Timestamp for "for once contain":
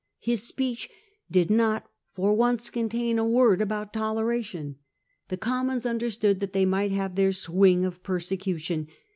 2.13-3.19